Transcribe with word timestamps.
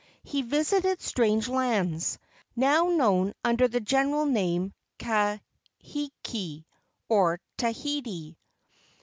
He 0.23 0.41
visited 0.41 0.99
strange 0.99 1.47
lands, 1.47 2.17
now 2.55 2.85
known 2.85 3.35
under 3.45 3.67
the 3.67 3.79
general 3.79 4.25
name, 4.25 4.73
Kahiki, 4.97 6.65
or 7.07 7.39
Tahiti. 7.55 8.35